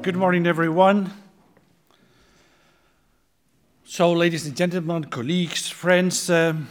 Good 0.00 0.14
morning, 0.14 0.46
everyone. 0.46 1.10
So, 3.84 4.12
ladies 4.12 4.46
and 4.46 4.56
gentlemen, 4.56 5.02
colleagues, 5.04 5.68
friends, 5.68 6.30
um, 6.30 6.68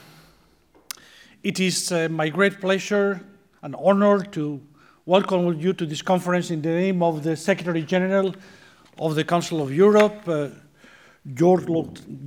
it 1.43 1.59
is 1.59 1.91
uh, 1.91 2.07
my 2.09 2.29
great 2.29 2.61
pleasure 2.61 3.20
and 3.61 3.75
honor 3.77 4.23
to 4.23 4.61
welcome 5.05 5.59
you 5.59 5.73
to 5.73 5.85
this 5.85 6.02
conference 6.02 6.52
in 6.52 6.61
the 6.61 6.70
name 6.70 7.03
of 7.03 7.23
the 7.23 7.35
Secretary 7.35 7.84
General 7.84 8.34
of 8.98 9.16
the 9.16 9.25
Council 9.25 9.62
of 9.62 9.73
Europe, 9.73 10.25
uh, 10.25 10.48
George 11.34 11.66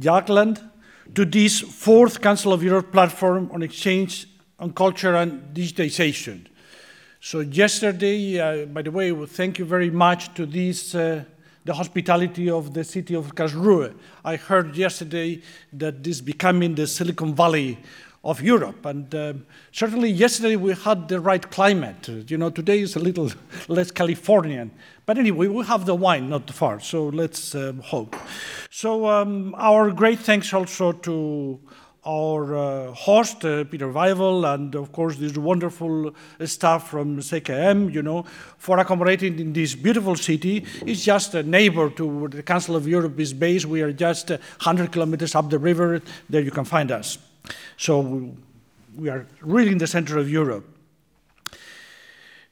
Jagland, 0.01 0.61
to 1.15 1.25
this 1.25 1.61
fourth 1.61 2.21
Council 2.21 2.53
of 2.53 2.63
Europe 2.63 2.93
platform 2.93 3.51
on 3.55 3.63
exchange 3.63 4.29
on 4.59 4.75
culture 4.75 5.15
and 5.17 5.55
digitization. 5.55 6.47
So 7.23 7.41
yesterday, 7.41 8.41
uh, 8.41 8.65
by 8.65 8.81
the 8.81 8.91
way, 8.91 9.13
well, 9.13 9.27
thank 9.27 9.59
you 9.59 9.67
very 9.67 9.91
much 9.91 10.33
to 10.33 10.47
this, 10.47 10.95
uh, 10.95 11.23
the 11.67 11.75
hospitality 11.75 12.49
of 12.49 12.73
the 12.73 12.83
city 12.83 13.15
of 13.15 13.35
Karlsruhe. 13.35 13.95
I 14.25 14.37
heard 14.37 14.75
yesterday 14.75 15.43
that 15.75 16.03
this 16.03 16.17
is 16.17 16.23
becoming 16.23 16.75
the 16.77 16.87
Silicon 16.87 17.35
Valley 17.35 17.79
of 18.25 18.41
Europe. 18.41 18.87
And 18.87 19.15
um, 19.15 19.47
certainly 19.71 20.09
yesterday 20.11 20.57
we 20.57 20.73
had 20.73 21.09
the 21.09 21.21
right 21.21 21.51
climate. 21.51 22.09
You 22.09 22.39
know, 22.39 22.49
today 22.49 22.81
is 22.81 22.97
a 22.97 23.01
little 23.01 23.31
less 23.69 23.91
Californian. 23.91 24.71
But 25.05 25.19
anyway, 25.19 25.49
we 25.49 25.63
have 25.67 25.85
the 25.85 25.95
wine 25.95 26.31
not 26.31 26.51
far, 26.51 26.81
so 26.81 27.09
let's 27.09 27.55
um, 27.55 27.81
hope. 27.81 28.17
So 28.71 29.07
um, 29.07 29.55
our 29.59 29.91
great 29.91 30.21
thanks 30.21 30.55
also 30.55 30.93
to 30.93 31.61
our 32.07 32.57
uh, 32.57 32.93
host, 32.93 33.45
uh, 33.45 33.65
Peter 33.65 33.89
Weibel, 33.89 34.55
and 34.55 34.75
of 34.75 34.91
course 34.93 35.17
this 35.17 35.37
wonderful 35.37 36.15
staff 36.45 36.89
from 36.89 37.19
ZKM, 37.19 37.93
you 37.93 38.03
know, 38.03 38.25
for 38.57 38.79
accommodating 38.79 39.39
in 39.39 39.53
this 39.53 39.75
beautiful 39.75 40.17
city. 40.17 40.65
It's 40.87 41.05
just 41.05 41.35
a 41.35 41.43
neighbor 41.43 41.91
to 41.91 42.07
where 42.07 42.29
the 42.29 42.43
Council 42.43 42.75
of 42.77 42.89
Europe 42.89 43.21
is 43.21 43.35
based. 43.35 43.67
We 43.67 43.83
are 43.83 43.93
just 43.93 44.31
100 44.31 44.93
kilometers 44.93 45.35
up 45.35 45.51
the 45.51 45.59
river. 45.59 46.01
There 46.29 46.41
you 46.41 46.51
can 46.51 46.65
find 46.65 46.91
us. 46.91 47.19
So 47.77 48.33
we 48.97 49.09
are 49.09 49.27
really 49.43 49.73
in 49.73 49.79
the 49.79 49.87
center 49.87 50.19
of 50.19 50.31
Europe 50.31 50.67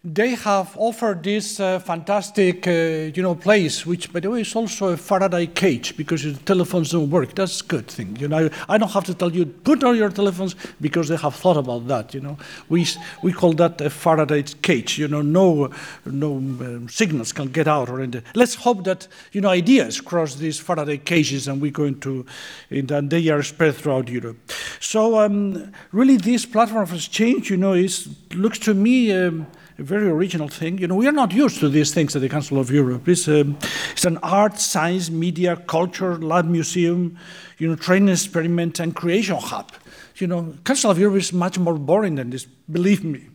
they 0.05 0.37
have 0.37 0.77
offered 0.77 1.25
this 1.25 1.59
uh, 1.59 1.81
fantastic, 1.81 2.69
uh, 2.69 3.11
you 3.13 3.21
know, 3.21 3.35
place, 3.35 3.85
which, 3.85 4.13
by 4.13 4.21
the 4.21 4.31
way, 4.31 4.43
is 4.43 4.55
also 4.55 4.89
a 4.89 4.97
Faraday 4.97 5.47
cage 5.47 5.97
because 5.97 6.23
the 6.23 6.35
telephones 6.45 6.93
don't 6.93 7.11
work. 7.11 7.35
That's 7.35 7.61
a 7.61 7.65
good 7.65 7.89
thing, 7.89 8.17
you 8.17 8.29
know. 8.29 8.49
I 8.69 8.79
don't 8.79 8.93
have 8.93 9.05
to 9.05 9.15
tell 9.15 9.33
you 9.33 9.45
put 9.45 9.83
on 9.83 9.97
your 9.97 10.11
telephones 10.11 10.55
because 10.81 11.09
they 11.09 11.17
have 11.17 11.35
thought 11.35 11.57
about 11.57 11.89
that, 11.89 12.15
you 12.15 12.21
know. 12.21 12.39
We 12.69 12.87
we 13.23 13.33
call 13.33 13.55
that 13.55 13.81
a 13.81 13.91
Faraday 13.91 14.45
cage, 14.63 14.99
you 14.99 15.09
know. 15.09 15.21
No 15.21 15.71
no 16.07 16.37
um, 16.37 16.89
signals 16.89 17.33
can 17.33 17.49
get 17.49 17.67
out 17.67 17.89
or 17.89 18.01
anything. 18.01 18.23
Let's 18.37 18.55
hope 18.55 18.85
that 18.85 19.09
you 19.33 19.41
know 19.41 19.49
ideas 19.49 20.01
cross 20.01 20.37
these 20.37 20.61
Faraday 20.61 20.99
cages 20.99 21.49
and 21.49 21.61
we're 21.61 21.73
going 21.73 21.99
to, 22.01 22.25
and 22.71 23.11
they 23.11 23.29
are 23.31 23.43
spread 23.43 23.75
throughout 23.75 24.09
Europe. 24.09 24.39
So 24.79 25.19
um, 25.19 25.73
really, 25.91 26.19
this 26.19 26.47
platform 26.47 26.85
of 26.85 26.95
exchange, 26.95 27.51
you 27.51 27.57
know, 27.57 27.73
is 27.73 28.09
looks 28.33 28.61
to 28.61 28.75
me. 28.75 29.13
Um, 29.13 29.49
a 29.79 29.83
very 29.83 30.09
original 30.09 30.49
thing. 30.49 30.79
You 30.79 30.89
know, 30.89 30.97
we 30.97 31.07
are 31.07 31.13
not 31.13 31.33
used 31.33 31.61
to 31.61 31.69
these 31.69 31.95
things 31.95 32.17
at 32.17 32.23
the 32.23 32.29
Council 32.29 32.59
of 32.59 32.71
Europe. 32.71 33.09
It's, 33.09 33.29
um, 33.29 33.57
it's 33.93 34.05
an 34.05 34.19
art, 34.19 34.59
science, 34.59 35.09
media, 35.09 35.57
culture, 35.57 36.17
lab 36.19 36.47
museum, 36.47 37.17
you 37.59 37.69
know, 37.69 37.77
training 37.77 38.09
experiment 38.09 38.81
and 38.81 38.95
creation 38.95 39.37
hub. 39.37 39.71
You 40.17 40.27
know, 40.27 40.55
Council 40.65 40.91
of 40.91 40.99
Europe 40.99 41.19
is 41.19 41.33
much 41.33 41.61
more 41.61 41.75
boring 41.75 42.17
than 42.17 42.31
this, 42.31 42.45
believe 42.45 43.05
me. 43.05 43.27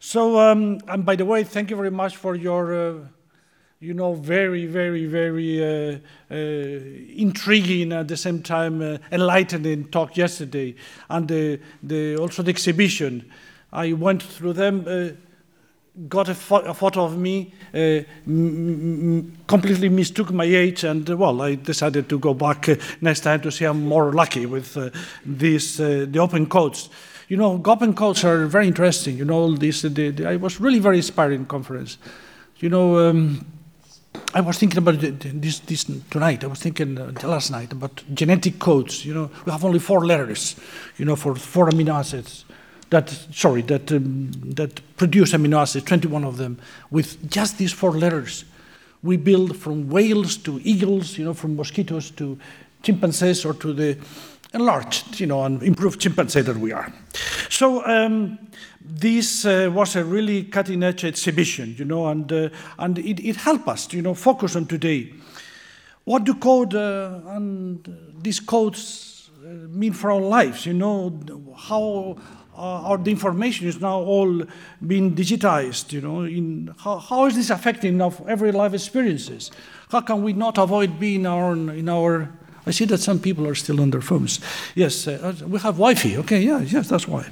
So, 0.00 0.40
um, 0.40 0.80
and 0.88 1.06
by 1.06 1.14
the 1.14 1.24
way, 1.24 1.44
thank 1.44 1.70
you 1.70 1.76
very 1.76 1.92
much 1.92 2.16
for 2.16 2.34
your, 2.34 2.74
uh, 2.74 2.94
you 3.78 3.94
know, 3.94 4.14
very, 4.14 4.66
very, 4.66 5.06
very 5.06 5.62
uh, 5.62 5.98
uh, 6.28 6.34
intriguing 6.34 7.92
at 7.92 8.08
the 8.08 8.16
same 8.16 8.42
time 8.42 8.82
uh, 8.82 8.98
enlightening 9.12 9.84
talk 9.90 10.16
yesterday, 10.16 10.74
and 11.08 11.28
the, 11.28 11.60
the, 11.84 12.16
also 12.16 12.42
the 12.42 12.50
exhibition. 12.50 13.30
I 13.72 13.92
went 13.92 14.24
through 14.24 14.54
them 14.54 14.84
uh, 14.88 15.14
got 16.08 16.28
a, 16.28 16.34
fo 16.34 16.56
a, 16.58 16.74
photo 16.74 17.04
of 17.04 17.18
me, 17.18 17.52
uh, 17.74 18.00
completely 19.46 19.88
mistook 19.88 20.32
my 20.32 20.44
age, 20.44 20.84
and 20.84 21.08
uh, 21.08 21.16
well, 21.16 21.42
I 21.42 21.56
decided 21.56 22.08
to 22.08 22.18
go 22.18 22.34
back 22.34 22.68
uh, 22.68 22.76
next 23.00 23.20
time 23.20 23.40
to 23.42 23.50
see 23.50 23.64
I'm 23.64 23.86
more 23.86 24.12
lucky 24.12 24.46
with 24.46 24.76
uh, 24.76 24.90
these 25.24 25.80
uh, 25.80 26.06
the 26.08 26.18
open 26.18 26.46
codes. 26.46 26.88
You 27.28 27.36
know, 27.36 27.62
open 27.64 27.94
codes 27.94 28.24
are 28.24 28.46
very 28.46 28.66
interesting. 28.66 29.18
You 29.18 29.24
know, 29.24 29.34
all 29.34 29.54
this. 29.54 29.82
The, 29.82 30.10
the, 30.10 30.26
I 30.26 30.36
was 30.36 30.60
really 30.60 30.78
very 30.78 30.96
inspiring 30.96 31.46
conference. 31.46 31.98
You 32.58 32.68
know. 32.68 33.10
Um, 33.10 33.46
I 34.34 34.42
was 34.42 34.58
thinking 34.58 34.78
about 34.78 35.00
this, 35.00 35.60
this 35.60 35.84
tonight. 36.10 36.44
I 36.44 36.46
was 36.46 36.60
thinking 36.60 36.98
uh, 36.98 37.12
last 37.24 37.50
night 37.50 37.72
about 37.72 38.02
genetic 38.12 38.58
codes. 38.58 39.06
You 39.06 39.14
know, 39.14 39.30
we 39.46 39.52
have 39.52 39.64
only 39.64 39.78
four 39.78 40.04
letters, 40.04 40.56
you 40.98 41.06
know, 41.06 41.16
for 41.16 41.34
four 41.34 41.70
amino 41.70 41.94
acids 41.94 42.44
that, 42.92 43.08
sorry, 43.32 43.62
that, 43.62 43.90
um, 43.90 44.30
that 44.54 44.80
produce 44.96 45.32
amino 45.32 45.62
acids, 45.62 45.84
21 45.86 46.24
of 46.24 46.36
them, 46.36 46.58
with 46.90 47.30
just 47.30 47.56
these 47.58 47.72
four 47.72 47.92
letters. 47.92 48.44
We 49.02 49.16
build 49.16 49.56
from 49.56 49.88
whales 49.88 50.36
to 50.38 50.60
eagles, 50.62 51.18
you 51.18 51.24
know, 51.24 51.34
from 51.34 51.56
mosquitoes 51.56 52.10
to 52.12 52.38
chimpanzees 52.82 53.44
or 53.44 53.54
to 53.54 53.72
the 53.72 53.98
enlarged, 54.52 55.18
you 55.18 55.26
know, 55.26 55.42
and 55.44 55.62
improved 55.62 56.00
chimpanzee 56.00 56.42
that 56.42 56.56
we 56.56 56.70
are. 56.72 56.92
So 57.48 57.84
um, 57.86 58.38
this 58.80 59.46
uh, 59.46 59.70
was 59.72 59.96
a 59.96 60.04
really 60.04 60.44
cutting-edge 60.44 61.04
exhibition, 61.04 61.74
you 61.78 61.86
know, 61.86 62.08
and, 62.08 62.30
uh, 62.30 62.50
and 62.78 62.98
it, 62.98 63.20
it, 63.20 63.36
helped 63.36 63.68
us, 63.68 63.90
you 63.94 64.02
know, 64.02 64.12
focus 64.14 64.54
on 64.54 64.66
today. 64.66 65.14
What 66.04 66.24
do 66.24 66.34
code 66.34 66.74
uh, 66.74 67.20
and 67.28 67.88
these 68.20 68.40
codes 68.40 69.30
uh, 69.42 69.48
mean 69.48 69.94
for 69.94 70.12
our 70.12 70.20
lives? 70.20 70.66
You 70.66 70.74
know, 70.74 71.18
how 71.56 72.18
uh, 72.56 72.88
or 72.88 72.98
the 72.98 73.10
information 73.10 73.66
is 73.66 73.80
now 73.80 73.98
all 73.98 74.42
being 74.86 75.14
digitized, 75.14 75.92
you 75.92 76.00
know, 76.00 76.22
in 76.22 76.74
how, 76.78 76.98
how 76.98 77.24
is 77.26 77.34
this 77.34 77.50
affecting 77.50 78.00
of 78.00 78.22
every 78.28 78.52
life 78.52 78.74
experiences? 78.74 79.50
How 79.90 80.00
can 80.00 80.22
we 80.22 80.32
not 80.32 80.58
avoid 80.58 81.00
being 81.00 81.26
our, 81.26 81.52
in 81.52 81.88
our, 81.88 82.30
I 82.66 82.70
see 82.70 82.84
that 82.86 82.98
some 82.98 83.18
people 83.18 83.46
are 83.46 83.54
still 83.54 83.80
on 83.80 83.90
their 83.90 84.02
phones. 84.02 84.40
Yes, 84.74 85.06
uh, 85.06 85.34
we 85.46 85.58
have 85.60 85.76
Wi-Fi, 85.76 86.18
okay, 86.18 86.40
yeah, 86.40 86.60
yes, 86.60 86.88
that's 86.88 87.08
why. 87.08 87.26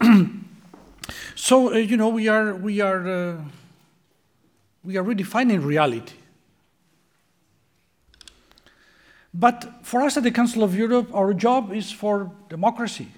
so, 1.34 1.74
uh, 1.74 1.76
you 1.76 1.96
know, 1.96 2.08
we 2.08 2.28
are, 2.28 2.54
we 2.54 2.80
are, 2.80 3.08
uh, 3.08 3.36
we 4.82 4.96
are 4.96 5.04
redefining 5.04 5.64
reality. 5.64 6.14
But 9.34 9.80
for 9.82 10.02
us 10.02 10.16
at 10.16 10.22
the 10.22 10.30
Council 10.30 10.62
of 10.62 10.76
Europe, 10.76 11.12
our 11.12 11.34
job 11.34 11.72
is 11.72 11.90
for 11.90 12.30
democracy, 12.48 13.08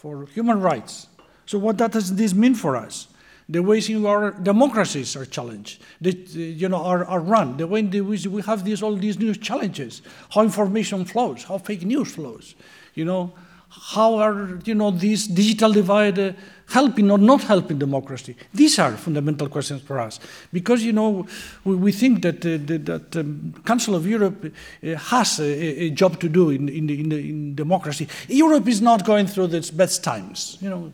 for 0.00 0.24
human 0.24 0.62
rights. 0.62 1.08
So 1.44 1.58
what 1.58 1.76
does 1.76 2.16
this 2.16 2.32
mean 2.32 2.54
for 2.54 2.74
us? 2.74 3.08
The 3.50 3.62
ways 3.62 3.90
in 3.90 4.00
which 4.00 4.08
our 4.08 4.30
democracies 4.30 5.14
are 5.14 5.26
challenged, 5.26 5.82
the, 6.00 6.12
you 6.12 6.70
know, 6.70 6.82
are, 6.82 7.04
are 7.04 7.20
run, 7.20 7.58
the 7.58 7.66
way 7.66 7.80
in 7.80 7.90
which 8.08 8.26
we 8.26 8.40
have 8.40 8.64
these, 8.64 8.82
all 8.82 8.96
these 8.96 9.18
new 9.18 9.34
challenges, 9.34 10.00
how 10.30 10.40
information 10.40 11.04
flows, 11.04 11.44
how 11.44 11.58
fake 11.58 11.82
news 11.82 12.14
flows, 12.14 12.54
you 12.94 13.04
know, 13.04 13.34
how 13.70 14.16
are, 14.16 14.58
you 14.64 14.74
know, 14.74 14.90
this 14.90 15.26
digital 15.26 15.72
divide 15.72 16.18
uh, 16.18 16.32
helping 16.68 17.10
or 17.10 17.18
not 17.18 17.42
helping 17.42 17.78
democracy? 17.78 18.36
These 18.52 18.78
are 18.80 18.96
fundamental 18.96 19.48
questions 19.48 19.82
for 19.82 20.00
us. 20.00 20.18
Because, 20.52 20.82
you 20.82 20.92
know, 20.92 21.26
we, 21.64 21.76
we 21.76 21.92
think 21.92 22.22
that 22.22 22.44
uh, 22.44 22.58
the 22.64 22.78
that, 22.78 23.16
um, 23.16 23.54
Council 23.64 23.94
of 23.94 24.06
Europe 24.06 24.44
uh, 24.44 24.94
has 24.96 25.38
a, 25.38 25.84
a, 25.84 25.90
job 25.90 26.18
to 26.20 26.28
do 26.28 26.50
in, 26.50 26.68
in, 26.68 26.90
in, 26.90 27.12
in, 27.12 27.54
democracy. 27.54 28.08
Europe 28.28 28.66
is 28.66 28.82
not 28.82 29.04
going 29.04 29.28
through 29.28 29.46
its 29.46 29.70
best 29.70 30.02
times. 30.02 30.58
You 30.60 30.70
know, 30.70 30.92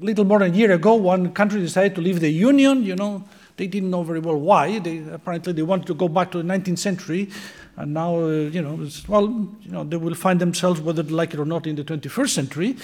little 0.00 0.24
more 0.24 0.40
than 0.40 0.52
a 0.52 0.56
year 0.56 0.72
ago, 0.72 0.94
one 0.94 1.32
country 1.32 1.60
decided 1.60 1.94
to 1.94 2.00
leave 2.00 2.20
the 2.20 2.30
Union, 2.30 2.82
you 2.82 2.96
know, 2.96 3.24
they 3.56 3.66
didn't 3.66 3.90
know 3.90 4.02
very 4.02 4.20
well 4.20 4.36
why. 4.36 4.78
They, 4.78 4.98
apparently, 5.10 5.52
they 5.52 5.62
wanted 5.62 5.86
to 5.86 5.94
go 5.94 6.08
back 6.08 6.30
to 6.32 6.42
the 6.42 6.44
19th 6.44 6.78
century, 6.78 7.30
and 7.76 7.94
now, 7.94 8.16
uh, 8.16 8.28
you 8.28 8.62
know, 8.62 8.88
well, 9.08 9.28
you 9.62 9.70
know, 9.70 9.84
they 9.84 9.96
will 9.96 10.14
find 10.14 10.40
themselves, 10.40 10.80
whether 10.80 11.02
they 11.02 11.12
like 11.12 11.34
it 11.34 11.40
or 11.40 11.46
not, 11.46 11.66
in 11.66 11.76
the 11.76 11.84
21st 11.84 12.28
century. 12.30 12.76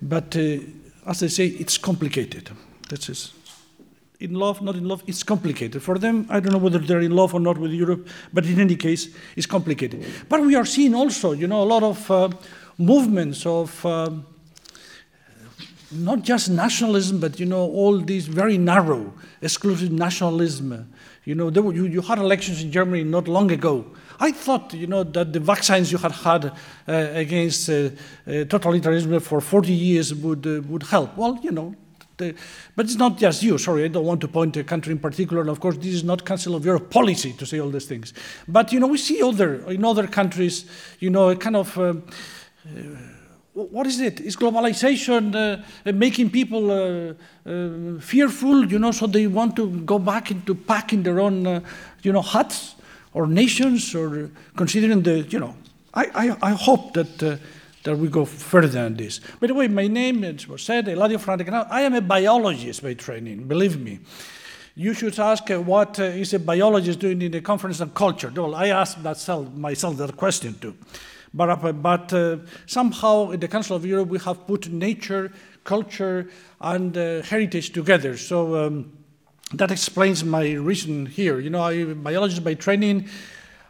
But 0.00 0.36
uh, 0.36 0.58
as 1.06 1.22
I 1.22 1.28
say, 1.28 1.46
it's 1.46 1.78
complicated. 1.78 2.50
That's 2.88 3.32
in 4.22 4.34
love, 4.34 4.62
not 4.62 4.76
in 4.76 4.86
love, 4.86 5.02
it's 5.06 5.24
complicated. 5.24 5.82
For 5.82 5.98
them, 5.98 6.26
I 6.30 6.38
don't 6.38 6.52
know 6.52 6.58
whether 6.58 6.78
they're 6.78 7.00
in 7.00 7.10
love 7.10 7.34
or 7.34 7.40
not 7.40 7.58
with 7.58 7.72
Europe, 7.72 8.06
but 8.32 8.46
in 8.46 8.60
any 8.60 8.76
case, 8.76 9.08
it's 9.34 9.46
complicated. 9.46 10.06
But 10.28 10.42
we 10.42 10.54
are 10.54 10.64
seeing 10.64 10.94
also, 10.94 11.32
you 11.32 11.48
know, 11.48 11.62
a 11.62 11.64
lot 11.64 11.82
of 11.82 12.10
uh, 12.10 12.28
movements 12.78 13.44
of 13.44 13.84
uh, 13.84 14.10
not 15.94 16.22
just 16.22 16.50
nationalism, 16.50 17.20
but, 17.20 17.38
you 17.38 17.46
know, 17.46 17.62
all 17.70 17.98
these 17.98 18.26
very 18.26 18.58
narrow, 18.58 19.12
exclusive 19.40 19.92
nationalism. 19.92 20.92
You 21.24 21.34
know, 21.34 21.48
were, 21.48 21.72
you, 21.72 21.86
you 21.86 22.02
had 22.02 22.18
elections 22.18 22.62
in 22.62 22.72
Germany 22.72 23.04
not 23.04 23.28
long 23.28 23.50
ago 23.50 23.86
I 24.22 24.30
thought, 24.30 24.72
you 24.72 24.86
know, 24.86 25.02
that 25.02 25.32
the 25.32 25.40
vaccines 25.40 25.90
you 25.90 25.98
had 25.98 26.12
had 26.12 26.44
uh, 26.44 26.52
against 26.86 27.68
uh, 27.68 27.72
uh, 27.72 27.90
totalitarianism 28.46 29.20
for 29.20 29.40
40 29.40 29.72
years 29.72 30.14
would, 30.14 30.46
uh, 30.46 30.62
would 30.68 30.84
help. 30.84 31.16
Well, 31.16 31.40
you 31.42 31.50
know, 31.50 31.74
The, 32.18 32.34
but 32.76 32.86
it's 32.86 32.96
not 32.96 33.18
just 33.18 33.42
you. 33.42 33.58
Sorry, 33.58 33.84
I 33.84 33.88
don't 33.88 34.04
want 34.04 34.20
to 34.20 34.28
point 34.28 34.56
a 34.56 34.62
country 34.62 34.92
in 34.92 35.00
particular. 35.00 35.40
And 35.40 35.50
of 35.50 35.58
course, 35.58 35.76
this 35.76 35.94
is 35.94 36.04
not 36.04 36.24
Council 36.24 36.54
of 36.54 36.64
Europe 36.64 36.88
policy 36.90 37.32
to 37.32 37.46
say 37.46 37.58
all 37.58 37.70
these 37.70 37.86
things. 37.86 38.12
But 38.46 38.72
you 38.72 38.78
know, 38.80 38.86
we 38.86 38.98
see 38.98 39.22
other 39.22 39.50
in 39.70 39.84
other 39.84 40.06
countries, 40.06 40.66
you 41.00 41.10
know, 41.10 41.30
a 41.30 41.36
kind 41.36 41.56
of. 41.56 41.76
Uh, 41.76 41.94
what 43.54 43.86
is 43.86 44.00
it? 44.00 44.20
Is 44.20 44.36
globalization 44.36 45.34
uh, 45.34 45.92
making 45.92 46.30
people 46.30 46.70
uh, 46.70 47.14
uh, 47.46 48.00
fearful? 48.00 48.64
You 48.64 48.78
know, 48.78 48.92
so 48.92 49.06
they 49.06 49.26
want 49.26 49.56
to 49.56 49.68
go 49.80 49.98
back 49.98 50.30
into 50.30 50.54
packing 50.54 51.02
their 51.02 51.20
own, 51.20 51.46
uh, 51.46 51.60
you 52.02 52.12
know, 52.12 52.22
huts 52.22 52.76
or 53.12 53.26
nations, 53.26 53.94
or 53.94 54.30
considering 54.56 55.02
the, 55.02 55.20
you 55.20 55.38
know, 55.38 55.54
I, 55.92 56.04
I, 56.14 56.50
I 56.50 56.50
hope 56.52 56.94
that 56.94 57.22
uh, 57.22 57.36
that 57.84 57.98
we 57.98 58.08
go 58.08 58.24
further 58.24 58.68
than 58.68 58.96
this. 58.96 59.20
By 59.40 59.48
the 59.48 59.54
way, 59.54 59.68
my 59.68 59.88
name, 59.88 60.24
it 60.24 60.48
was 60.48 60.62
said, 60.62 60.86
Eladio 60.86 61.18
Fernández 61.18 61.66
I 61.68 61.82
am 61.82 61.94
a 61.94 62.00
biologist 62.00 62.82
by 62.82 62.94
training, 62.94 63.44
believe 63.48 63.78
me. 63.80 63.98
You 64.76 64.94
should 64.94 65.18
ask 65.18 65.50
uh, 65.50 65.60
what 65.60 65.98
is 65.98 66.32
a 66.32 66.38
biologist 66.38 67.00
doing 67.00 67.20
in 67.20 67.32
the 67.32 67.42
conference 67.42 67.82
on 67.82 67.90
culture. 67.90 68.32
Well, 68.34 68.54
I 68.54 68.68
asked 68.68 68.98
myself 69.02 69.96
that 69.98 70.16
question 70.16 70.54
too. 70.58 70.74
But, 71.34 71.82
but 71.82 72.12
uh, 72.12 72.38
somehow 72.66 73.30
in 73.30 73.40
the 73.40 73.48
Council 73.48 73.76
of 73.76 73.86
Europe 73.86 74.08
we 74.08 74.18
have 74.20 74.46
put 74.46 74.70
nature, 74.70 75.32
culture, 75.64 76.28
and 76.60 76.96
uh, 76.96 77.22
heritage 77.22 77.72
together. 77.72 78.16
So 78.16 78.66
um, 78.66 78.92
that 79.54 79.70
explains 79.70 80.24
my 80.24 80.52
reason 80.52 81.06
here. 81.06 81.38
You 81.38 81.50
know, 81.50 81.62
I'm 81.62 81.90
a 81.90 81.94
biologist 81.94 82.44
by 82.44 82.54
training. 82.54 83.08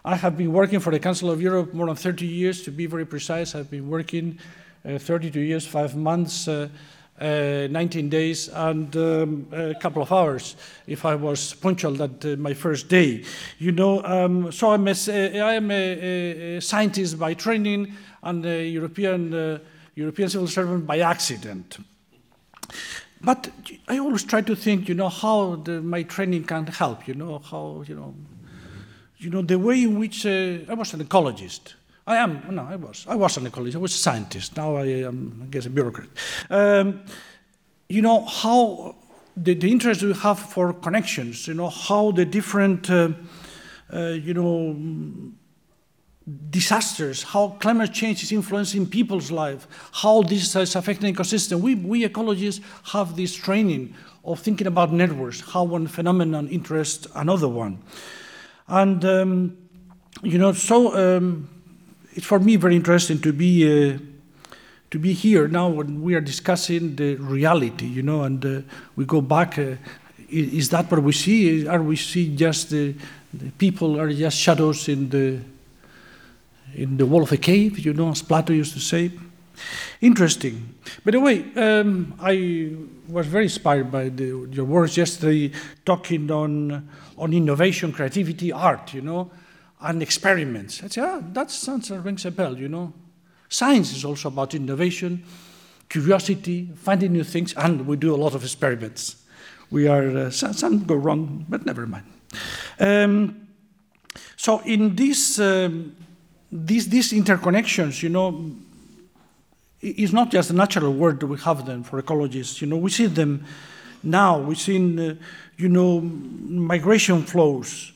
I 0.05 0.17
have 0.17 0.37
been 0.37 0.53
working 0.53 0.81
for 0.81 0.91
the 0.91 0.99
Council 0.99 1.31
of 1.31 1.41
Europe 1.41 1.73
more 1.73 1.87
than 1.87 1.97
30 1.97 2.26
years, 2.26 2.62
to 2.62 2.70
be 2.73 2.87
very 2.87 3.06
precise. 3.06 3.55
I've 3.55 3.70
been 3.70 3.88
working 3.88 4.38
uh, 4.85 4.99
32 4.99 5.41
years, 5.41 5.67
five 5.67 5.94
months. 5.94 6.49
Uh, 7.23 7.33
uh, 7.33 7.69
19 7.71 8.09
days 8.09 8.49
and 8.49 8.97
um, 8.97 9.47
a 9.53 9.75
couple 9.75 10.03
of 10.03 10.11
hours 10.11 10.57
if 10.87 11.05
I 11.05 11.15
was 11.15 11.55
punctual 11.55 11.93
that 11.93 12.25
uh, 12.25 12.37
my 12.37 12.55
first 12.55 12.89
day. 12.89 13.25
You 13.59 13.73
know, 13.73 14.03
um, 14.05 14.51
so 14.51 14.73
I'm 14.73 14.89
a, 14.89 14.95
I 15.41 15.55
am 15.55 15.71
a, 15.71 16.57
a, 16.57 16.61
scientist 16.61 17.19
by 17.19 17.35
training 17.35 17.95
and 18.23 18.45
a 18.45 18.67
European, 18.67 19.33
uh, 19.33 19.59
European 19.95 20.29
civil 20.29 20.49
servant 20.49 20.87
by 20.87 20.99
accident. 20.99 21.79
But 23.21 23.51
I 23.87 23.99
always 23.99 24.25
try 24.25 24.41
to 24.43 24.57
think, 24.57 24.89
you 24.89 24.95
know, 24.95 25.09
how 25.09 25.57
the, 25.57 25.81
my 25.81 26.03
training 26.03 26.45
can 26.45 26.67
help, 26.67 27.07
you 27.07 27.15
know, 27.15 27.39
how, 27.39 27.85
you 27.87 27.95
know, 27.95 28.15
you 29.19 29.31
know, 29.31 29.43
the 29.43 29.59
way 29.59 29.83
in 29.83 29.99
which 29.99 30.27
uh, 30.27 30.59
I 30.69 30.75
was 30.75 30.93
an 30.95 31.05
ecologist. 31.05 31.75
I 32.06 32.16
am, 32.16 32.43
no, 32.50 32.62
I 32.62 32.76
was. 32.76 33.06
I 33.08 33.14
was 33.14 33.37
an 33.37 33.46
ecologist, 33.46 33.76
I 33.76 33.78
was 33.78 33.94
a 33.94 33.99
scientist. 33.99 34.56
Now 34.56 34.76
I 34.76 34.87
am, 34.87 35.43
I 35.44 35.46
guess, 35.46 35.66
a 35.66 35.70
bureaucrat. 35.70 36.08
Um, 36.50 37.02
you 37.88 38.02
know, 38.02 38.25
how 38.25 38.96
the, 39.37 39.54
the, 39.54 39.70
interest 39.70 40.02
we 40.02 40.12
have 40.14 40.38
for 40.38 40.72
connections, 40.72 41.46
you 41.46 41.54
know, 41.54 41.69
how 41.69 42.10
the 42.10 42.25
different, 42.25 42.90
uh, 42.90 43.10
uh, 43.93 44.08
you 44.08 44.34
know, 44.34 44.76
disasters, 46.50 47.22
how 47.22 47.49
climate 47.60 47.93
change 47.93 48.22
is 48.22 48.32
influencing 48.32 48.87
people's 48.87 49.31
life, 49.31 49.66
how 49.93 50.22
this 50.22 50.54
is 50.56 50.75
affecting 50.75 51.12
the 51.12 51.22
ecosystem. 51.22 51.60
We, 51.60 51.75
we 51.76 52.06
ecologists 52.06 52.60
have 52.93 53.16
this 53.16 53.34
training 53.34 53.94
of 54.25 54.40
thinking 54.40 54.66
about 54.66 54.93
networks, 54.93 55.40
how 55.40 55.64
one 55.64 55.87
phenomenon 55.87 56.49
interests 56.49 57.06
another 57.14 57.49
one. 57.49 57.82
And, 58.69 59.04
um, 59.04 59.56
you 60.22 60.38
know, 60.38 60.52
so 60.52 61.16
um, 61.16 61.49
it's 62.14 62.26
for 62.26 62.38
me 62.38 62.56
very 62.56 62.76
interesting 62.76 63.20
to 63.20 63.32
be 63.32 63.64
uh, 63.67 63.99
to 64.91 64.99
be 64.99 65.14
here 65.14 65.49
now 65.49 65.69
when 65.69 66.03
we 66.03 66.14
are 66.14 66.20
discussing 66.20 66.97
the 66.97 67.14
reality, 67.17 67.87
you 67.87 68.03
know, 68.03 68.25
and 68.25 68.44
uh, 68.44 68.61
we 68.94 69.06
go 69.06 69.23
back. 69.23 69.59
Uh, 69.59 69.76
is 70.29 70.69
that 70.70 70.91
what 70.91 71.03
we 71.03 71.12
see? 71.12 71.67
Are 71.67 71.82
we 71.82 71.97
see 71.97 72.35
just 72.35 72.70
the, 72.70 72.94
the, 73.32 73.50
people 73.53 73.99
are 74.00 74.12
just 74.12 74.37
shadows 74.37 74.88
in 74.88 75.09
the 75.09 75.41
in 76.75 76.97
the 76.97 77.05
wall 77.05 77.23
of 77.23 77.32
a 77.32 77.37
cave, 77.37 77.79
you 77.79 77.93
know, 77.93 78.11
as 78.11 78.23
Plato 78.23 78.53
used 78.53 78.75
to 78.75 78.81
say? 78.81 79.11
Interesting. 80.00 80.75
By 81.05 81.12
the 81.12 81.20
way, 81.20 81.44
um, 81.56 82.14
I 82.20 82.75
was 83.09 83.26
very 83.26 83.44
inspired 83.44 83.91
by 83.91 84.09
the, 84.09 84.49
your 84.50 84.64
words 84.64 84.97
yesterday, 84.97 85.53
talking 85.85 86.31
on 86.31 86.88
on 87.17 87.32
innovation, 87.32 87.93
creativity, 87.93 88.53
art. 88.53 88.93
You 88.93 89.00
know 89.03 89.31
and 89.82 90.02
experiments. 90.02 90.82
I 90.82 90.88
say, 90.88 91.00
ah, 91.00 91.20
that 91.32 91.50
sounds 91.50 91.90
uh, 91.90 91.99
rings 91.99 92.25
a 92.25 92.31
bell, 92.31 92.56
you 92.56 92.69
know. 92.69 92.93
Science 93.49 93.93
is 93.93 94.05
also 94.05 94.29
about 94.29 94.55
innovation, 94.55 95.25
curiosity, 95.88 96.70
finding 96.76 97.12
new 97.12 97.25
things, 97.25 97.52
and 97.55 97.87
we 97.87 97.96
do 97.96 98.14
a 98.14 98.17
lot 98.17 98.34
of 98.34 98.43
experiments. 98.43 99.17
We 99.70 99.88
are, 99.88 100.17
uh, 100.17 100.31
some, 100.31 100.84
go 100.84 100.94
wrong, 100.94 101.46
but 101.49 101.67
never 101.67 101.87
mind. 101.87 102.05
Um, 102.79 103.49
so 104.37 104.61
in 104.61 104.96
this, 104.96 105.38
um, 105.38 105.96
these, 106.50 106.88
these 106.88 107.12
interconnections, 107.12 108.02
you 108.02 108.08
know, 108.08 108.52
it's 109.81 110.12
not 110.12 110.31
just 110.31 110.50
a 110.50 110.52
natural 110.52 110.93
word 110.93 111.20
that 111.20 111.26
we 111.26 111.38
have 111.38 111.67
them 111.67 111.82
for 111.82 112.00
ecologists. 112.00 112.61
You 112.61 112.69
know, 112.69 112.76
we 112.76 112.90
see 112.90 113.06
them 113.06 113.44
now. 114.02 114.38
We've 114.38 114.58
seen, 114.58 114.99
uh, 114.99 115.14
you 115.56 115.69
know, 115.69 116.00
migration 116.00 117.23
flows, 117.25 117.93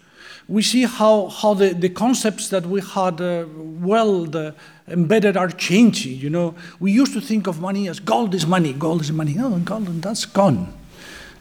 we 0.48 0.62
see 0.62 0.84
how, 0.84 1.28
how 1.28 1.54
the, 1.54 1.75
the 1.75 1.88
concepts 1.88 2.48
that 2.50 2.64
we 2.66 2.81
had 2.81 3.20
uh, 3.20 3.46
well 3.56 4.52
embedded 4.87 5.37
are 5.37 5.50
changing. 5.50 6.19
You 6.19 6.31
know, 6.31 6.54
we 6.78 6.93
used 6.93 7.12
to 7.14 7.20
think 7.20 7.46
of 7.46 7.60
money 7.60 7.88
as 7.88 7.98
gold 7.98 8.34
is 8.34 8.46
money, 8.46 8.72
gold 8.72 9.00
is 9.00 9.10
money. 9.10 9.34
No, 9.34 9.50
gold, 9.58 9.87
that's 10.02 10.25
gone. 10.25 10.72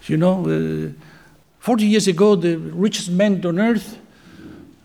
You 0.07 0.17
know, 0.17 0.45
uh, 0.45 0.91
40 1.59 1.85
years 1.85 2.07
ago, 2.07 2.35
the 2.35 2.57
richest 2.57 3.09
man 3.09 3.45
on 3.45 3.59
earth, 3.59 3.97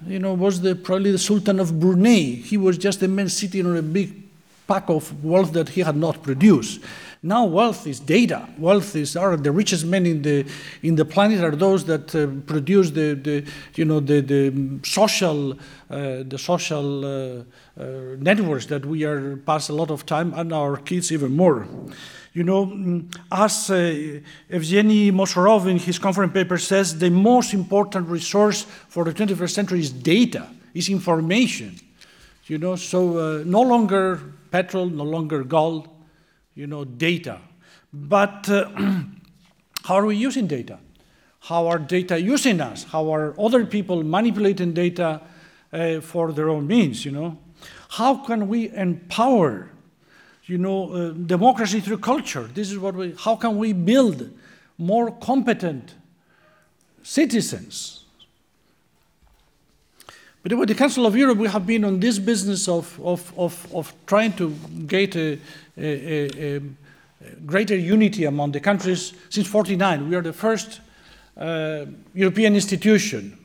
you 0.06 0.18
know, 0.18 0.34
was 0.34 0.60
the, 0.60 0.74
probably 0.74 1.12
the 1.12 1.18
Sultan 1.18 1.60
of 1.60 1.78
Brunei. 1.78 2.34
He 2.42 2.56
was 2.56 2.78
just 2.78 3.02
a 3.02 3.08
man 3.08 3.28
sitting 3.28 3.66
on 3.66 3.76
a 3.76 3.82
big 3.82 4.22
pack 4.66 4.88
of 4.88 5.24
wealth 5.24 5.52
that 5.52 5.70
he 5.70 5.80
had 5.80 5.96
not 5.96 6.22
produced. 6.22 6.80
Now 7.22 7.44
wealth 7.44 7.86
is 7.86 8.00
data. 8.00 8.48
Wealth 8.56 8.96
is 8.96 9.14
are 9.14 9.36
the 9.36 9.52
richest 9.52 9.84
men 9.84 10.06
in 10.06 10.22
the 10.22 10.46
in 10.82 10.94
the 10.94 11.04
planet 11.04 11.44
are 11.44 11.54
those 11.54 11.84
that 11.84 12.14
uh, 12.14 12.28
produce 12.46 12.92
the, 12.92 13.12
the 13.12 13.44
you 13.74 13.84
know 13.84 14.00
the 14.00 14.22
the 14.22 14.80
social 14.82 15.52
uh, 15.90 16.22
the 16.26 16.38
social 16.38 17.04
uh, 17.04 17.44
uh 17.78 18.16
networks 18.18 18.66
that 18.66 18.86
we 18.86 19.04
are 19.04 19.36
pass 19.36 19.68
a 19.68 19.74
lot 19.74 19.90
of 19.90 20.06
time 20.06 20.32
and 20.34 20.50
our 20.50 20.78
kids 20.78 21.12
even 21.12 21.36
more. 21.36 21.68
You 22.32 22.44
know, 22.44 22.66
mm, 22.66 23.14
as 23.30 23.68
uh, 23.70 24.20
Evgeny 24.48 25.12
Morozov 25.12 25.68
in 25.68 25.78
his 25.78 25.98
conference 25.98 26.32
paper 26.32 26.56
says, 26.56 26.98
the 26.98 27.10
most 27.10 27.52
important 27.52 28.08
resource 28.08 28.62
for 28.88 29.04
the 29.04 29.12
21st 29.12 29.50
century 29.50 29.80
is 29.80 29.90
data, 29.90 30.46
is 30.72 30.88
information. 30.88 31.76
You 32.46 32.58
know, 32.58 32.76
so 32.76 33.18
uh, 33.18 33.42
no 33.44 33.60
longer 33.60 34.22
petrol, 34.50 34.86
no 34.86 35.04
longer 35.04 35.44
gold, 35.44 35.88
you 36.54 36.66
know, 36.66 36.84
data. 36.84 37.40
But 37.92 38.48
uh, 38.48 38.68
how 39.84 39.94
are 39.96 40.06
we 40.06 40.16
using 40.16 40.46
data? 40.46 40.78
How 41.40 41.68
are 41.68 41.78
data 41.78 42.20
using 42.20 42.60
us? 42.60 42.84
How 42.84 43.12
are 43.14 43.34
other 43.40 43.64
people 43.64 44.02
manipulating 44.02 44.74
data 44.74 45.22
uh, 45.72 46.00
for 46.00 46.32
their 46.32 46.50
own 46.50 46.66
means, 46.66 47.04
you 47.04 47.10
know? 47.10 47.38
How 47.88 48.16
can 48.16 48.48
we 48.48 48.70
empower, 48.70 49.70
you 50.44 50.58
know, 50.58 50.92
uh, 50.92 51.10
democracy 51.12 51.80
through 51.80 51.98
culture? 51.98 52.48
This 52.54 52.70
is 52.70 52.78
what 52.78 52.94
we, 52.94 53.14
how 53.18 53.36
can 53.36 53.56
we 53.56 53.72
build 53.72 54.30
more 54.78 55.10
competent 55.10 55.94
citizens? 57.02 58.04
But 60.42 60.56
with 60.56 60.68
the 60.68 60.74
Council 60.74 61.04
of 61.04 61.16
Europe, 61.16 61.38
we 61.38 61.48
have 61.48 61.66
been 61.66 61.84
on 61.84 62.00
this 62.00 62.18
business 62.18 62.66
of, 62.66 62.98
of, 63.02 63.32
of, 63.38 63.74
of 63.74 63.92
trying 64.06 64.32
to 64.34 64.50
get 64.86 65.14
a, 65.16 65.38
greater 67.46 67.76
unity 67.76 68.24
among 68.24 68.52
the 68.52 68.60
countries 68.60 69.14
since 69.28 69.46
49. 69.46 70.08
We 70.08 70.16
are 70.16 70.22
the 70.22 70.32
first 70.32 70.80
uh, 71.36 71.86
European 72.14 72.54
institution. 72.54 73.38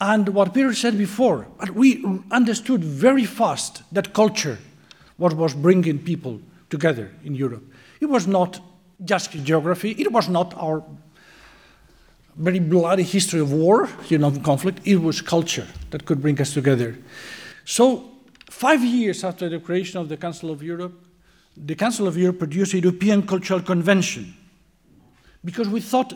And 0.00 0.28
what 0.30 0.54
Peter 0.54 0.72
said 0.74 0.96
before, 0.96 1.46
we 1.74 2.04
understood 2.30 2.82
very 2.82 3.26
fast 3.26 3.82
that 3.92 4.14
culture 4.14 4.58
what 5.18 5.34
was 5.34 5.52
bringing 5.52 5.98
people 5.98 6.40
together 6.70 7.10
in 7.22 7.34
Europe. 7.34 7.62
It 8.00 8.06
was 8.06 8.26
not 8.26 8.60
just 9.04 9.32
geography, 9.32 9.90
it 9.92 10.10
was 10.10 10.28
not 10.28 10.54
our 10.56 10.82
very 12.36 12.58
bloody 12.60 13.02
history 13.02 13.40
of 13.40 13.52
war, 13.52 13.88
you 14.08 14.16
know, 14.16 14.30
conflict, 14.30 14.80
it 14.86 14.96
was 14.96 15.20
culture 15.20 15.66
that 15.90 16.06
could 16.06 16.22
bring 16.22 16.40
us 16.40 16.54
together. 16.54 16.96
So, 17.66 18.10
five 18.48 18.82
years 18.82 19.24
after 19.24 19.48
the 19.48 19.58
creation 19.58 20.00
of 20.00 20.08
the 20.08 20.16
Council 20.16 20.50
of 20.50 20.62
Europe, 20.62 20.94
the 21.64 21.74
Council 21.74 22.06
of 22.06 22.16
Europe 22.16 22.38
produced 22.38 22.74
a 22.74 22.80
European 22.80 23.26
Cultural 23.26 23.60
Convention 23.60 24.34
because 25.44 25.68
we 25.68 25.80
thought 25.80 26.14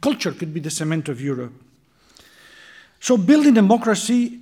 culture 0.00 0.32
could 0.32 0.52
be 0.52 0.60
the 0.60 0.70
cement 0.70 1.08
of 1.08 1.20
Europe. 1.20 1.52
So, 3.00 3.16
building 3.16 3.54
democracy, 3.54 4.40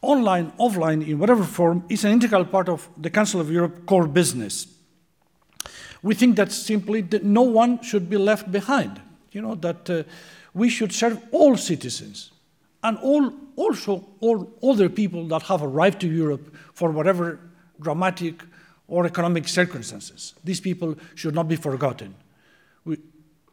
online, 0.00 0.52
offline, 0.58 1.06
in 1.06 1.18
whatever 1.18 1.44
form, 1.44 1.84
is 1.88 2.04
an 2.04 2.12
integral 2.12 2.44
part 2.44 2.68
of 2.68 2.88
the 2.96 3.10
Council 3.10 3.40
of 3.40 3.50
Europe 3.50 3.86
core 3.86 4.08
business. 4.08 4.66
We 6.02 6.14
think 6.14 6.36
that 6.36 6.50
simply 6.50 7.02
that 7.02 7.22
no 7.22 7.42
one 7.42 7.80
should 7.82 8.10
be 8.10 8.16
left 8.16 8.50
behind, 8.50 9.00
you 9.30 9.40
know, 9.40 9.54
that 9.56 9.88
uh, 9.88 10.02
we 10.52 10.68
should 10.68 10.92
serve 10.92 11.22
all 11.30 11.56
citizens 11.56 12.32
and 12.82 12.98
all, 12.98 13.32
also 13.54 14.04
all 14.20 14.52
other 14.62 14.88
people 14.88 15.28
that 15.28 15.42
have 15.42 15.62
arrived 15.62 16.00
to 16.00 16.08
Europe 16.08 16.52
for 16.74 16.90
whatever 16.90 17.38
dramatic 17.80 18.42
or 18.92 19.06
economic 19.06 19.48
circumstances. 19.48 20.34
These 20.44 20.60
people 20.60 20.96
should 21.14 21.34
not 21.34 21.48
be 21.48 21.56
forgotten. 21.56 22.14
We, 22.84 22.98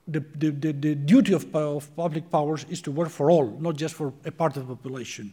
the, 0.06 0.20
the, 0.36 0.50
the, 0.50 0.72
the, 0.74 0.96
duty 0.96 1.32
of, 1.32 1.56
of 1.56 1.96
public 1.96 2.30
powers 2.30 2.66
is 2.70 2.82
to 2.82 2.92
work 2.92 3.10
for 3.10 3.32
all, 3.32 3.58
not 3.62 3.78
just 3.78 3.96
for 3.96 4.12
a 4.26 4.32
part 4.32 4.58
of 4.58 4.68
the 4.68 4.76
population. 4.76 5.32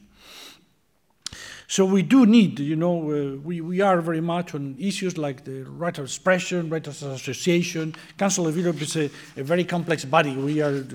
So 1.67 1.85
we 1.85 2.03
do 2.03 2.25
need, 2.25 2.61
you 2.61 2.77
know, 2.77 2.97
uh, 3.11 3.37
we, 3.39 3.61
we 3.61 3.81
are 3.81 4.01
very 4.01 4.21
much 4.21 4.55
on 4.55 4.77
issues 4.79 5.19
like 5.19 5.43
the 5.43 5.65
right 5.65 5.99
of 5.99 6.05
expression, 6.05 6.71
right 6.71 6.87
of 6.87 7.03
association. 7.03 7.97
Council 8.17 8.47
of 8.47 8.57
Europe 8.57 8.81
is 8.81 8.95
a, 8.95 9.11
a 9.37 9.43
very 9.43 9.65
complex 9.65 10.05
body. 10.05 10.37
We 10.37 10.63
are, 10.63 10.87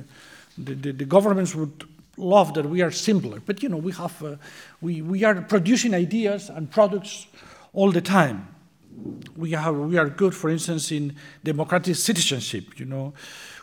the, 0.57 0.73
the, 0.73 0.91
the, 0.93 1.05
governments 1.05 1.53
would 1.53 1.83
love 2.15 2.53
that 2.53 2.65
we 2.65 2.81
are 2.81 2.91
simpler, 2.91 3.41
but 3.45 3.61
you 3.61 3.67
know, 3.67 3.77
we 3.77 3.91
have, 3.91 4.23
uh, 4.23 4.35
we, 4.79 5.01
we 5.01 5.25
are 5.25 5.41
producing 5.41 5.93
ideas 5.93 6.49
and 6.49 6.71
products 6.71 7.27
all 7.73 7.91
the 7.91 8.01
time. 8.01 8.47
We, 9.35 9.51
have, 9.51 9.75
we 9.75 9.97
are 9.97 10.09
good, 10.09 10.35
for 10.35 10.49
instance, 10.49 10.91
in 10.91 11.15
democratic 11.43 11.95
citizenship, 11.95 12.79
you 12.79 12.85
know 12.85 13.13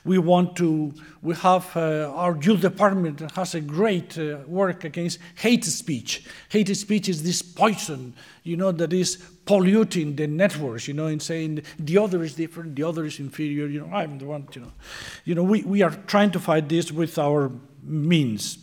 we 0.09 0.19
want 0.19 0.57
to, 0.57 0.95
we 1.21 1.35
have 1.35 1.77
uh, 1.77 2.11
our 2.15 2.37
youth 2.41 2.63
department 2.63 3.31
has 3.33 3.55
a 3.55 3.61
great 3.61 4.19
uh, 4.19 4.39
work 4.47 4.85
against 4.85 5.19
hate 5.37 5.65
speech. 5.65 6.25
Hate 6.49 6.75
speech 6.75 7.09
is 7.09 7.23
this 7.23 7.43
poison, 7.43 8.15
you 8.43 8.57
know, 8.57 8.73
that 8.73 8.93
is 8.93 9.17
polluting 9.45 10.17
the 10.17 10.27
networks, 10.27 10.89
you 10.89 10.95
know, 10.95 11.07
and 11.07 11.23
saying 11.23 11.63
the 11.79 11.99
other 11.99 12.23
is 12.23 12.35
different, 12.35 12.75
the 12.75 12.85
other 12.85 13.05
is 13.05 13.19
inferior, 13.19 13.67
you 13.67 13.81
know, 13.81 13.93
I'm 13.93 14.19
the 14.19 14.25
one, 14.25 14.49
you 14.55 14.63
know. 14.63 14.73
You 15.25 15.35
know, 15.35 15.43
we, 15.43 15.63
we 15.63 15.83
are 15.83 15.95
trying 16.07 16.31
to 16.33 16.41
fight 16.41 16.69
this 16.71 16.91
with 16.91 17.19
our 17.19 17.53
means. 17.83 18.59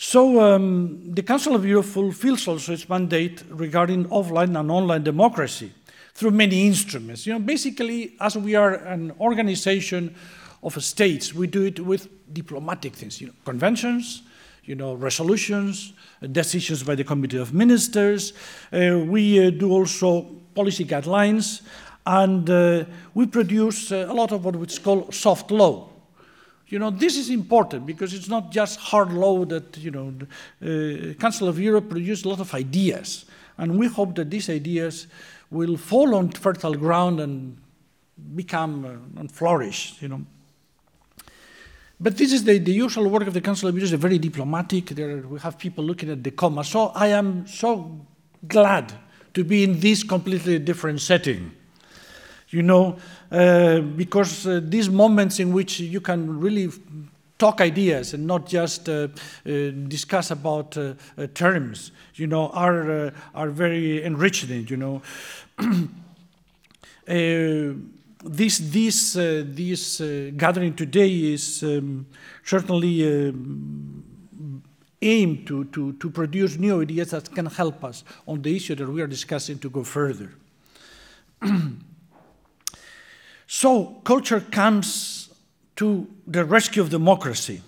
So 0.00 0.40
um, 0.40 1.12
the 1.12 1.24
Council 1.24 1.56
of 1.56 1.66
Europe 1.66 1.86
fulfills 1.86 2.46
also 2.46 2.72
its 2.72 2.88
mandate 2.88 3.42
regarding 3.50 4.04
offline 4.10 4.56
and 4.56 4.70
online 4.70 5.02
democracy 5.02 5.72
through 6.14 6.30
many 6.30 6.68
instruments. 6.68 7.26
You 7.26 7.32
know, 7.32 7.40
basically, 7.40 8.14
as 8.20 8.38
we 8.38 8.54
are 8.54 8.74
an 8.74 9.12
organization 9.18 10.14
of 10.62 10.80
states, 10.84 11.34
we 11.34 11.48
do 11.48 11.64
it 11.64 11.80
with 11.80 12.08
diplomatic 12.32 12.94
things, 12.94 13.20
you 13.20 13.26
know, 13.26 13.32
conventions, 13.44 14.22
you 14.62 14.76
know, 14.76 14.94
resolutions, 14.94 15.94
decisions 16.30 16.84
by 16.84 16.94
the 16.94 17.02
Committee 17.02 17.38
of 17.38 17.52
Ministers. 17.52 18.34
Uh, 18.72 19.00
we 19.04 19.44
uh, 19.44 19.50
do 19.50 19.72
also 19.72 20.22
policy 20.54 20.84
guidelines, 20.84 21.62
and 22.06 22.48
uh, 22.48 22.84
we 23.14 23.26
produce 23.26 23.90
uh, 23.90 24.06
a 24.08 24.14
lot 24.14 24.30
of 24.30 24.44
what 24.44 24.54
we 24.54 24.64
call 24.68 25.10
soft 25.10 25.50
law. 25.50 25.88
You 26.68 26.78
know, 26.78 26.90
this 26.90 27.16
is 27.16 27.30
important 27.30 27.86
because 27.86 28.12
it's 28.12 28.28
not 28.28 28.52
just 28.52 28.78
hard 28.78 29.12
law 29.12 29.44
that, 29.46 29.78
you 29.78 29.90
know, 29.90 30.12
the 30.60 31.10
uh, 31.10 31.14
Council 31.14 31.48
of 31.48 31.58
Europe 31.58 31.88
produces 31.88 32.24
a 32.26 32.28
lot 32.28 32.40
of 32.40 32.52
ideas, 32.54 33.24
and 33.56 33.78
we 33.78 33.86
hope 33.86 34.14
that 34.16 34.30
these 34.30 34.50
ideas 34.50 35.06
will 35.50 35.78
fall 35.78 36.14
on 36.14 36.30
fertile 36.30 36.74
ground 36.74 37.20
and 37.20 37.56
become 38.34 38.84
uh, 38.84 39.20
and 39.20 39.32
flourish, 39.32 39.94
you 40.00 40.08
know. 40.08 40.22
But 42.00 42.16
this 42.16 42.32
is 42.32 42.44
the, 42.44 42.58
the 42.58 42.72
usual 42.72 43.08
work 43.08 43.26
of 43.26 43.34
the 43.34 43.40
Council 43.40 43.68
of 43.68 43.74
Europe, 43.74 43.92
is 43.92 43.98
very 43.98 44.18
diplomatic. 44.18 44.86
There, 44.90 45.18
we 45.18 45.40
have 45.40 45.58
people 45.58 45.82
looking 45.82 46.10
at 46.10 46.22
the 46.22 46.30
comma. 46.30 46.64
So 46.64 46.88
I 46.94 47.08
am 47.08 47.46
so 47.46 48.06
glad 48.46 48.92
to 49.34 49.42
be 49.42 49.64
in 49.64 49.80
this 49.80 50.04
completely 50.04 50.58
different 50.58 51.00
setting. 51.00 51.52
You 52.50 52.62
know, 52.62 52.96
uh, 53.30 53.80
because 53.80 54.46
uh, 54.46 54.60
these 54.62 54.88
moments 54.88 55.38
in 55.38 55.52
which 55.52 55.80
you 55.80 56.00
can 56.00 56.40
really 56.40 56.70
talk 57.38 57.60
ideas 57.60 58.14
and 58.14 58.26
not 58.26 58.46
just 58.46 58.88
uh, 58.88 59.08
uh, 59.46 59.70
discuss 59.86 60.30
about 60.30 60.76
uh, 60.76 60.94
uh 61.16 61.26
terms, 61.34 61.92
you 62.14 62.26
know, 62.26 62.48
are, 62.48 63.12
are 63.34 63.50
very 63.50 64.02
enriching, 64.02 64.66
you 64.68 64.76
know. 64.76 65.02
This 68.20 68.58
this, 68.58 69.12
this 69.12 70.02
gathering 70.36 70.74
today 70.74 71.32
is 71.32 71.62
um, 71.62 72.04
certainly 72.44 73.06
um, 73.06 74.02
aimed 75.00 75.46
to, 75.46 75.64
to, 75.66 75.92
to 75.94 76.10
produce 76.10 76.58
new 76.58 76.82
ideas 76.82 77.10
that 77.10 77.32
can 77.32 77.46
help 77.46 77.84
us 77.84 78.02
on 78.26 78.42
the 78.42 78.54
issue 78.54 78.74
that 78.74 78.88
we 78.88 79.00
are 79.00 79.06
discussing 79.06 79.58
to 79.60 79.70
go 79.70 79.84
further. 79.84 80.32
so 83.48 84.00
culture 84.04 84.40
comes 84.40 85.30
to 85.76 86.06
the 86.26 86.44
rescue 86.44 86.82
of 86.82 86.90
democracy. 86.90 87.62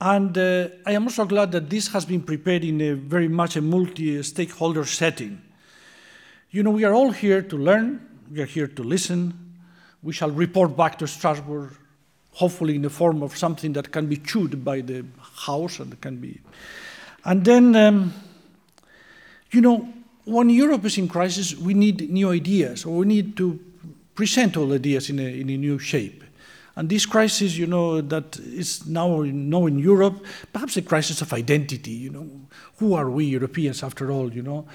And 0.00 0.36
uh, 0.38 0.68
I 0.86 0.92
am 0.92 1.04
also 1.04 1.24
glad 1.24 1.50
that 1.52 1.68
this 1.68 1.88
has 1.88 2.04
been 2.04 2.22
prepared 2.22 2.64
in 2.64 2.80
a 2.80 2.92
very 2.92 3.28
much 3.28 3.56
a 3.56 3.60
multi-stakeholder 3.60 4.84
setting. 4.84 5.42
You 6.50 6.62
know, 6.62 6.70
we 6.70 6.84
are 6.84 6.94
all 6.94 7.10
here 7.10 7.42
to 7.42 7.56
learn, 7.56 8.06
we 8.30 8.40
are 8.40 8.46
here 8.46 8.68
to 8.68 8.82
listen. 8.82 9.34
We 10.02 10.12
shall 10.12 10.30
report 10.30 10.76
back 10.76 10.98
to 10.98 11.06
Strasbourg, 11.06 11.76
hopefully 12.32 12.76
in 12.76 12.82
the 12.82 12.90
form 12.90 13.22
of 13.22 13.36
something 13.36 13.72
that 13.72 13.90
can 13.90 14.06
be 14.06 14.16
chewed 14.16 14.64
by 14.64 14.80
the 14.80 15.04
House 15.46 15.80
and 15.80 16.00
can 16.00 16.16
be. 16.16 16.40
And 17.24 17.44
then, 17.44 17.74
um, 17.74 18.14
you 19.50 19.60
know, 19.60 19.92
when 20.24 20.50
Europe 20.50 20.84
is 20.84 20.98
in 20.98 21.08
crisis, 21.08 21.56
we 21.56 21.74
need 21.74 22.10
new 22.10 22.30
ideas, 22.30 22.84
or 22.84 22.98
we 22.98 23.06
need 23.06 23.36
to 23.36 23.60
present 24.14 24.56
all 24.56 24.72
ideas 24.72 25.10
in 25.10 25.18
a, 25.18 25.40
in 25.40 25.50
a 25.50 25.56
new 25.56 25.78
shape. 25.78 26.24
And 26.74 26.88
this 26.88 27.04
crisis, 27.04 27.56
you 27.56 27.66
know, 27.66 28.00
that 28.00 28.38
is 28.38 28.86
now, 28.86 29.22
now 29.22 29.66
in 29.66 29.78
Europe, 29.78 30.24
perhaps 30.52 30.76
a 30.78 30.82
crisis 30.82 31.20
of 31.20 31.32
identity, 31.32 31.90
you 31.90 32.10
know. 32.10 32.28
Who 32.78 32.94
are 32.94 33.10
we 33.10 33.26
Europeans 33.26 33.82
after 33.82 34.10
all, 34.10 34.32
you 34.32 34.42
know? 34.42 34.66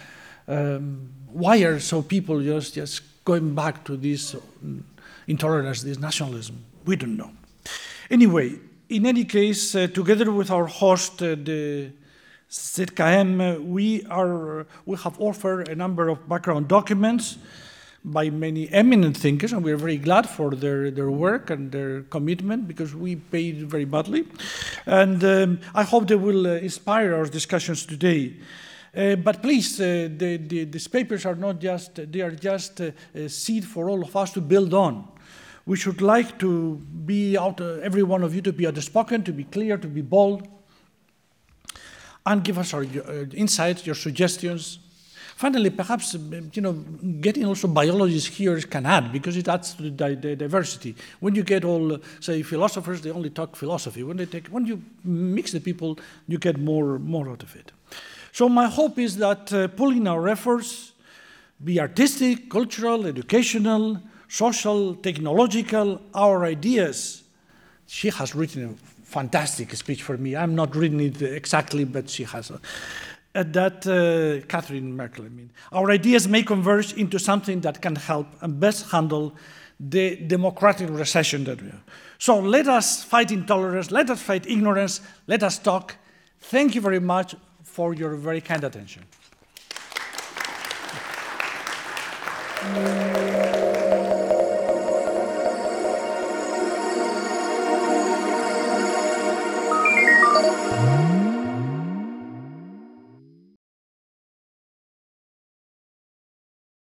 Um, 0.48 1.10
why 1.28 1.58
are 1.64 1.80
so 1.80 2.02
people 2.02 2.42
just, 2.42 2.76
just 2.76 3.02
going 3.26 3.56
back 3.56 3.84
to 3.86 3.98
this 3.98 4.36
intolerance, 5.28 5.82
this 5.82 5.98
nationalism? 5.98 6.64
We 6.86 6.96
don't 6.96 7.18
know. 7.18 7.32
Anyway, 8.10 8.60
in 8.90 9.06
any 9.06 9.26
case, 9.26 9.76
uh, 9.76 9.88
together 9.88 10.32
with 10.32 10.52
our 10.52 10.68
host, 10.68 11.22
uh, 11.22 11.36
the 11.36 11.92
ZKM, 12.50 13.66
we, 13.66 14.06
are, 14.06 14.68
we 14.86 14.98
have 14.98 15.20
offered 15.20 15.68
a 15.68 15.76
number 15.76 16.08
of 16.10 16.30
background 16.30 16.68
documents 16.68 17.38
by 18.12 18.30
many 18.30 18.70
eminent 18.70 19.18
thinkers, 19.18 19.52
and 19.52 19.64
we're 19.64 19.78
very 19.78 19.98
glad 19.98 20.28
for 20.30 20.52
their, 20.52 20.90
their 20.92 21.12
work 21.12 21.50
and 21.50 21.72
their 21.72 22.04
commitment 22.04 22.68
because 22.68 22.96
we 22.96 23.18
paid 23.18 23.70
very 23.70 23.86
badly. 23.86 24.26
And 24.86 25.24
um, 25.24 25.60
I 25.76 25.84
hope 25.84 26.08
they 26.08 26.16
will 26.16 26.48
uh, 26.48 26.52
inspire 26.56 27.14
our 27.14 27.26
discussions 27.26 27.86
today. 27.86 28.38
Uh, 28.96 29.16
but 29.16 29.42
please, 29.42 29.80
uh, 29.80 30.10
the, 30.16 30.38
the, 30.38 30.64
these 30.64 30.88
papers 30.88 31.26
are 31.26 31.36
not 31.36 31.60
just, 31.60 32.12
they 32.12 32.22
are 32.22 32.32
just 32.32 32.80
uh, 32.82 32.92
a 33.14 33.28
seed 33.28 33.66
for 33.66 33.90
all 33.90 34.02
of 34.02 34.16
us 34.16 34.32
to 34.32 34.42
build 34.42 34.74
on. 34.74 35.08
We 35.66 35.76
should 35.76 36.02
like 36.02 36.40
to 36.40 36.76
be 37.06 37.38
out, 37.38 37.60
uh, 37.60 37.80
every 37.84 38.04
one 38.04 38.24
of 38.24 38.34
you 38.34 38.42
to 38.44 38.54
be 38.54 38.66
outspoken, 38.66 39.24
to 39.24 39.34
be 39.34 39.44
clear, 39.44 39.78
to 39.78 39.88
be 39.88 40.02
bold, 40.02 40.48
and 42.26 42.44
give 42.44 42.58
us 42.58 42.74
our 42.74 42.84
uh, 42.84 43.26
insights, 43.34 43.86
your 43.86 43.96
suggestions, 43.96 44.80
Finally, 45.38 45.70
perhaps 45.70 46.16
you 46.16 46.62
know, 46.64 46.74
getting 47.22 47.46
also 47.46 47.68
biologists 47.68 48.28
here 48.38 48.60
can 48.60 48.88
add 48.88 49.12
because 49.12 49.38
it 49.38 49.48
adds 49.48 49.76
to 49.76 49.84
the, 49.84 50.16
the 50.16 50.36
diversity. 50.36 50.96
When 51.20 51.36
you 51.36 51.44
get 51.44 51.64
all, 51.64 52.00
say, 52.20 52.42
philosophers, 52.42 53.02
they 53.02 53.12
only 53.12 53.30
talk 53.30 53.56
philosophy. 53.56 54.02
When 54.02 54.18
they 54.18 54.26
take, 54.26 54.48
when 54.48 54.66
you 54.66 54.82
mix 55.04 55.52
the 55.52 55.60
people, 55.60 56.00
you 56.28 56.40
get 56.40 56.58
more, 56.58 56.98
more 56.98 57.30
out 57.30 57.44
of 57.44 57.56
it. 57.56 57.72
So 58.32 58.50
my 58.50 58.66
hope 58.66 58.98
is 58.98 59.18
that 59.18 59.54
uh, 59.54 59.68
pulling 59.68 60.08
our 60.08 60.28
efforts, 60.28 60.94
be 61.64 61.80
artistic, 61.80 62.50
cultural, 62.50 63.06
educational, 63.06 64.02
social, 64.28 64.96
technological, 64.96 66.02
our 66.16 66.46
ideas. 66.46 67.22
She 67.86 68.10
has 68.10 68.34
written 68.34 68.72
a 68.72 69.06
fantastic 69.06 69.76
speech 69.76 70.02
for 70.02 70.18
me. 70.18 70.36
I'm 70.36 70.56
not 70.56 70.76
reading 70.76 71.00
it 71.00 71.22
exactly, 71.22 71.84
but 71.84 72.10
she 72.10 72.24
has. 72.24 72.52
Uh, 73.38 73.44
that 73.44 73.86
uh, 73.86 74.44
Catherine 74.48 74.96
Merkel, 74.96 75.24
I 75.24 75.30
mean, 75.30 75.52
our 75.72 75.92
ideas 75.92 76.28
may 76.28 76.42
converge 76.42 76.94
into 76.94 77.20
something 77.20 77.62
that 77.62 77.84
can 77.84 77.96
help 77.96 78.26
and 78.42 78.60
best 78.60 78.90
handle 78.90 79.36
the 79.80 80.16
democratic 80.16 80.90
recession 80.90 81.44
that 81.44 81.62
we 81.62 81.70
have. 81.70 81.84
So 82.18 82.40
let 82.40 82.68
us 82.68 83.04
fight 83.04 83.32
intolerance, 83.32 83.92
let 83.92 84.10
us 84.10 84.24
fight 84.24 84.48
ignorance, 84.48 85.02
let 85.28 85.44
us 85.44 85.60
talk. 85.60 85.98
Thank 86.40 86.74
you 86.74 86.82
very 86.82 87.00
much 87.00 87.36
for 87.62 87.94
your 87.94 88.16
very 88.16 88.42
kind 88.42 88.64
attention. 88.64 89.04